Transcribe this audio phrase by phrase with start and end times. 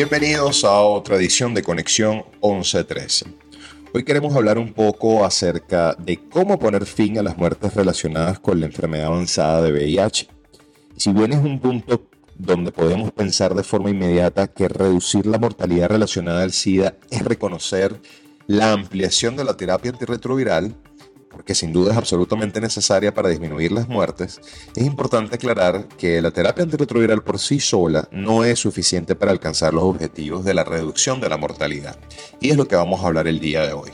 [0.00, 3.26] Bienvenidos a otra edición de Conexión 1113.
[3.92, 8.60] Hoy queremos hablar un poco acerca de cómo poner fin a las muertes relacionadas con
[8.60, 10.28] la enfermedad avanzada de VIH.
[10.96, 12.06] Si bien es un punto
[12.36, 18.00] donde podemos pensar de forma inmediata que reducir la mortalidad relacionada al SIDA es reconocer
[18.46, 20.76] la ampliación de la terapia antirretroviral,
[21.38, 24.40] porque sin duda es absolutamente necesaria para disminuir las muertes,
[24.74, 29.72] es importante aclarar que la terapia antirretroviral por sí sola no es suficiente para alcanzar
[29.72, 31.96] los objetivos de la reducción de la mortalidad.
[32.40, 33.92] Y es lo que vamos a hablar el día de hoy.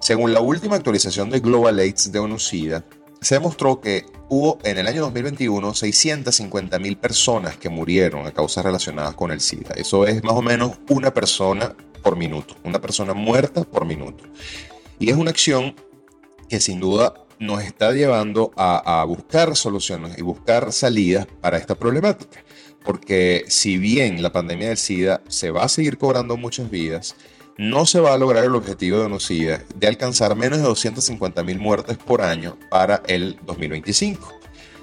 [0.00, 2.84] Según la última actualización de Global AIDS de ONU-SIDA,
[3.22, 9.14] se demostró que hubo en el año 2021 650.000 personas que murieron a causas relacionadas
[9.14, 9.72] con el SIDA.
[9.76, 14.24] Eso es más o menos una persona por minuto, una persona muerta por minuto.
[14.98, 15.74] Y es una acción
[16.48, 22.42] que sin duda nos está llevando a, buscar soluciones y buscar salidas para esta problemática.
[22.84, 27.16] Porque si bien la pandemia del SIDA se va a seguir cobrando muchas vidas,
[27.58, 31.96] no se va a lograr el objetivo de ONUCIDA de alcanzar menos de 250.000 muertes
[31.96, 34.32] por año para el 2025.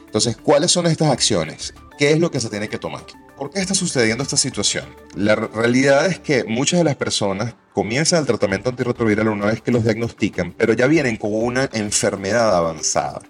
[0.06, 1.74] Entonces, ¿cuáles son estas acciones?
[1.98, 3.04] ¿Qué es lo que se tiene que tomar?
[3.44, 4.86] ¿Por qué está sucediendo esta situación?
[5.16, 9.70] La realidad es que muchas de las personas comienzan el tratamiento antirretroviral una vez que
[9.70, 13.22] los diagnostican, pero ya vienen con una enfermedad avanzada.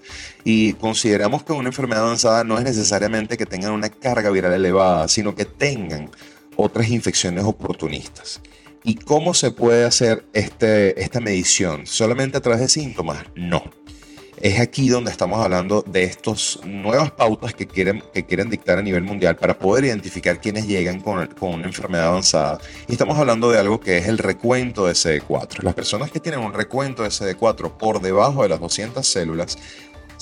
[0.43, 5.07] Y consideramos que una enfermedad avanzada no es necesariamente que tengan una carga viral elevada,
[5.07, 6.11] sino que tengan
[6.57, 8.39] otras infecciones oportunistas.
[8.83, 11.87] ¿Y cómo se puede hacer este, esta medición?
[11.87, 13.25] ¿Solamente a través de síntomas?
[13.35, 13.63] No.
[14.41, 18.81] Es aquí donde estamos hablando de estas nuevas pautas que quieren, que quieren dictar a
[18.81, 22.59] nivel mundial para poder identificar quienes llegan con, con una enfermedad avanzada.
[22.87, 25.63] Y estamos hablando de algo que es el recuento de CD4.
[25.63, 29.57] Las personas que tienen un recuento de CD4 por debajo de las 200 células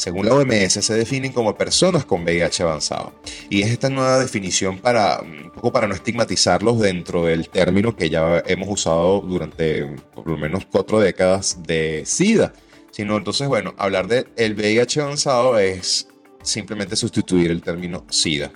[0.01, 3.13] según la OMS, se definen como personas con VIH avanzado.
[3.49, 8.09] Y es esta nueva definición para, un poco para no estigmatizarlos dentro del término que
[8.09, 9.85] ya hemos usado durante
[10.15, 12.51] por lo menos cuatro décadas de SIDA.
[12.91, 16.07] Sino entonces, bueno, hablar del el VIH avanzado es
[16.43, 18.51] simplemente sustituir el término SIDA.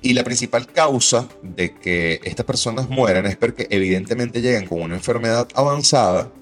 [0.00, 4.96] Y la principal causa de que estas personas mueran es porque evidentemente llegan con una
[4.96, 6.32] enfermedad avanzada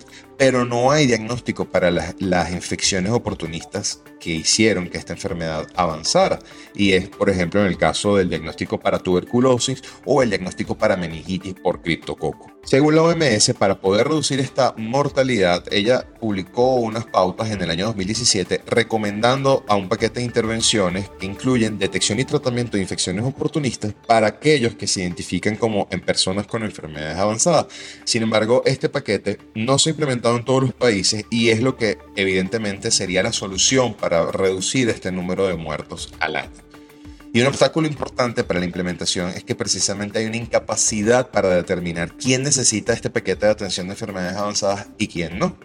[0.41, 6.39] pero no hay diagnóstico para las, infecciones oportunistas que hicieron que esta enfermedad avanzara.
[6.75, 10.97] Y es, por ejemplo, en el caso del diagnóstico para tuberculosis o el diagnóstico para
[10.97, 12.51] meningitis por criptococo.
[12.63, 17.87] Según la OMS, para poder reducir esta mortalidad, ella publicó unas pautas en el año
[17.87, 23.95] 2017 recomendando a un paquete de intervenciones que incluyen detección y tratamiento de infecciones oportunistas
[24.07, 27.67] para aquellos que se identifican como en personas con enfermedades avanzadas.
[28.05, 29.93] Sin embargo, este paquete no se ha
[30.37, 35.13] en todos los países y es lo que evidentemente sería la solución para reducir este
[35.13, 36.71] número de muertos al año.
[37.33, 42.17] Y un obstáculo importante para la implementación es que precisamente hay una incapacidad para determinar
[42.17, 45.57] quién necesita este paquete de atención de enfermedades avanzadas y quién no.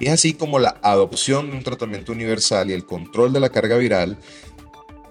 [0.00, 3.50] Y es así como la adopción de un tratamiento universal y el control de la
[3.50, 4.18] carga viral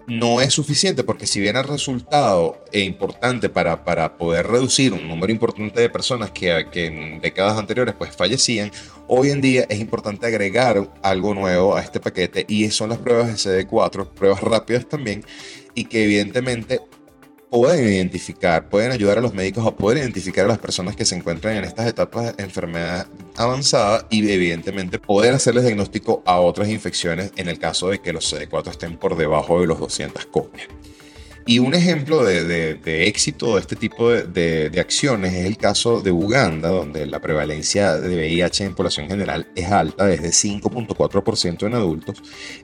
[0.07, 5.07] no es suficiente porque si bien el resultado es importante para, para poder reducir un
[5.07, 8.71] número importante de personas que, que, en décadas anteriores pues fallecían,
[9.07, 13.43] hoy en día es importante agregar algo nuevo a este paquete y son las pruebas
[13.43, 15.23] de CD4, pruebas rápidas también
[15.73, 16.81] y que evidentemente
[17.49, 21.15] pueden identificar, pueden ayudar a los médicos a poder identificar a las personas que se
[21.15, 27.31] encuentran en estas etapas de enfermedad avanzada y evidentemente poder hacerles diagnóstico a otras infecciones
[27.35, 30.67] en el caso de que los CD4 estén por debajo de los 200 copias.
[31.47, 36.09] Y un ejemplo de, éxito de este tipo de, de, acciones es el caso de
[36.09, 42.23] Uganda, donde la prevalencia de VIH en población general es alta, desde 5.4% en adultos,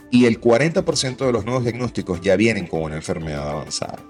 [0.09, 4.03] y el 40% de los nuevos diagnósticos ya vienen con una enfermedad avanzada.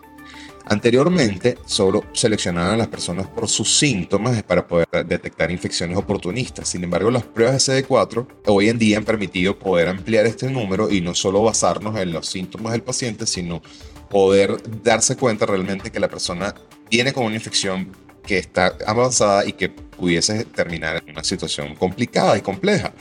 [0.72, 6.70] Anteriormente, solo seleccionaban a las personas por sus síntomas para poder detectar infecciones oportunistas.
[6.70, 10.90] Sin embargo, las pruebas de CD4 hoy en día han permitido poder ampliar este número
[10.90, 13.62] y no solo basarnos en los síntomas del paciente, sino
[14.10, 16.56] poder darse cuenta realmente que la persona
[16.90, 17.92] viene con una infección
[18.25, 22.94] que está avanzada y que pudiese terminar en una situación complicada y compleja.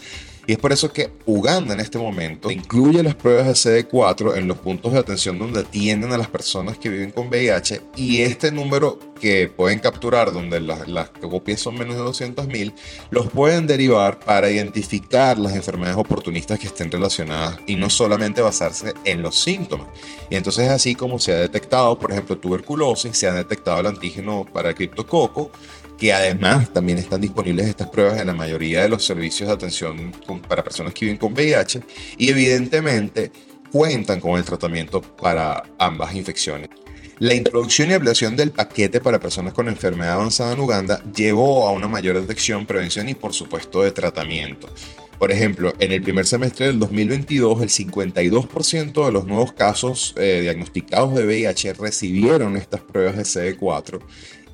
[0.47, 4.49] Y es por eso que Uganda en este momento incluye las pruebas de CD4 en
[4.49, 8.51] los puntos de atención donde atienden a las personas que viven con VIH y este
[8.51, 12.73] número que pueden capturar donde las, las copias son menos de 200.000
[13.11, 18.95] los pueden derivar para identificar las enfermedades oportunistas que estén relacionadas y no solamente basarse
[19.05, 19.89] en los síntomas.
[20.31, 23.87] Y entonces es así como se ha detectado, por ejemplo, tuberculosis, se ha detectado el
[23.87, 25.51] antígeno para el criptococo,
[26.01, 30.11] que además también están disponibles estas pruebas en la mayoría de los servicios de atención
[30.49, 31.83] para personas que viven con VIH
[32.17, 33.31] y evidentemente
[33.71, 36.71] cuentan con el tratamiento para ambas infecciones.
[37.19, 41.73] La introducción y ampliación del paquete para personas con enfermedad avanzada en Uganda llevó a
[41.73, 44.71] una mayor detección, prevención y por supuesto de tratamiento.
[45.19, 50.39] Por ejemplo, en el primer semestre del 2022, el 52% de los nuevos casos eh,
[50.41, 54.01] diagnosticados de VIH recibieron estas pruebas de CD4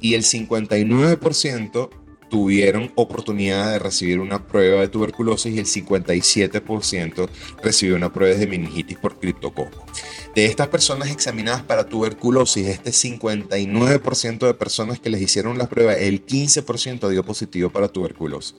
[0.07, 1.91] y el 59%
[2.29, 7.29] tuvieron oportunidad de recibir una prueba de tuberculosis y el 57%
[7.61, 9.85] recibió una prueba de meningitis por criptococo.
[10.35, 15.95] De estas personas examinadas para tuberculosis, este 59% de personas que les hicieron la prueba,
[15.95, 18.55] el 15% dio positivo para tuberculosis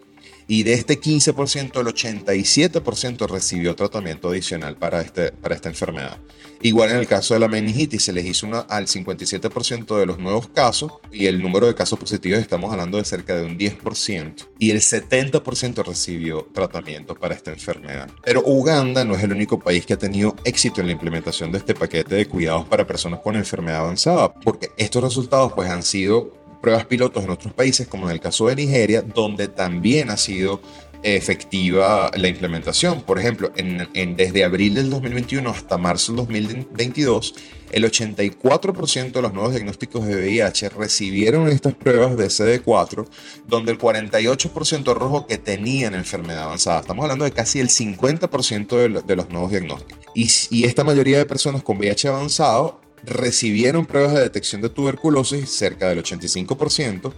[0.47, 6.17] y de este 15%, el 87% recibió tratamiento adicional para, este, para esta enfermedad.
[6.61, 10.17] Igual en el caso de la meningitis, se les hizo una, al 57% de los
[10.17, 14.47] nuevos casos y el número de casos positivos estamos hablando de cerca de un 10%
[14.57, 18.09] y el 70% recibió tratamiento para esta enfermedad.
[18.23, 21.59] Pero Uganda no es el único país que ha tenido éxito en la implementación de
[21.59, 26.36] este paquete de cuidados para personas con enfermedad avanzada, porque estos resultados pues han sido
[26.61, 30.61] pruebas pilotos en otros países, como en el caso de Nigeria, donde también ha sido
[31.03, 33.01] efectiva la implementación.
[33.01, 37.35] Por ejemplo, en, desde abril del 2021 hasta marzo del 2022,
[37.71, 43.07] el 84% de los nuevos diagnósticos de VIH recibieron estas pruebas de CD4,
[43.47, 46.81] donde el 48% rojo que tenían enfermedad avanzada.
[46.81, 50.05] Estamos hablando de casi el 50% de, los nuevos diagnósticos.
[50.15, 55.49] Y, y esta mayoría de personas con VIH avanzado recibieron pruebas de detección de tuberculosis,
[55.49, 57.13] cerca del 85%,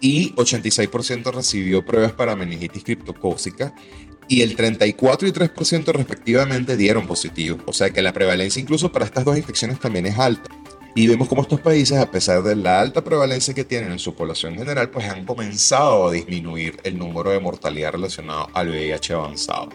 [0.00, 3.74] y 86% recibió pruebas para meningitis criptocócica,
[4.28, 7.58] y el 34 y 3% respectivamente dieron positivo.
[7.66, 10.50] O sea que la prevalencia incluso para estas dos infecciones también es alta.
[10.96, 14.14] Y vemos cómo estos países, a pesar de la alta prevalencia que tienen en su
[14.14, 19.70] población general, pues han comenzado a disminuir el número de mortalidad relacionado al VIH avanzado.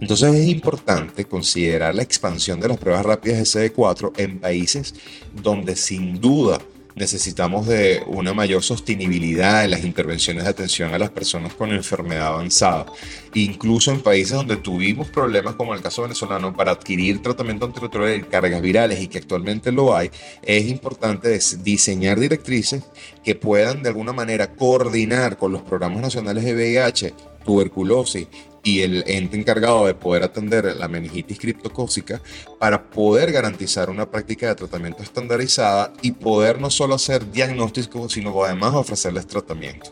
[0.00, 4.94] Entonces es importante considerar la expansión de las pruebas rápidas de CD4 en países
[5.42, 6.58] donde sin duda
[6.98, 12.28] necesitamos de una mayor sostenibilidad en las intervenciones de atención a las personas con enfermedad
[12.28, 12.86] avanzada.
[13.34, 18.22] Incluso en países donde tuvimos problemas, como el caso venezolano, para adquirir tratamiento antirretroviral y
[18.24, 20.10] cargas virales y que actualmente lo hay,
[20.42, 22.82] es importante diseñar directrices
[23.24, 27.14] que puedan de alguna manera coordinar con los programas nacionales de VIH,
[27.44, 28.26] tuberculosis
[28.68, 32.20] y el ente encargado de poder atender la meningitis criptocócica
[32.58, 38.44] para poder garantizar una práctica de tratamiento estandarizada y poder no solo hacer diagnósticos, sino
[38.44, 39.90] además ofrecerles tratamiento.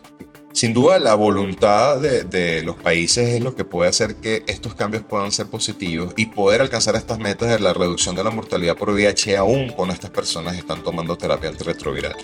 [0.57, 5.03] Sin duda, la voluntad de, los países es lo que puede hacer que estos cambios
[5.03, 8.89] puedan ser positivos y poder alcanzar estas metas de la reducción de la mortalidad por
[8.89, 12.17] VIH aún cuando estas personas están tomando terapia antirretroviral.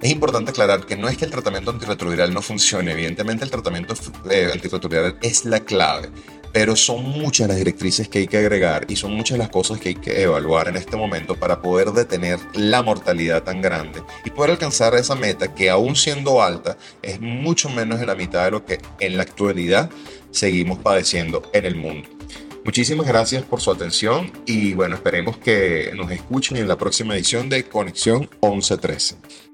[0.00, 3.94] Es importante aclarar que no es que el tratamiento antirretroviral no funcione, evidentemente el tratamiento
[4.30, 6.10] eh, antirretroviral es la clave,
[6.52, 9.90] pero son muchas las directrices que hay que agregar y son muchas las cosas que
[9.90, 14.52] hay que evaluar en este momento para poder detener la mortalidad tan grande y poder
[14.52, 18.64] alcanzar esa meta que aún siendo alta es mucho menos de la mitad de lo
[18.64, 19.90] que en la actualidad
[20.30, 22.08] seguimos padeciendo en el mundo.
[22.64, 27.48] Muchísimas gracias por su atención y bueno, esperemos que nos escuchen en la próxima edición
[27.48, 29.51] de Conexión 1113.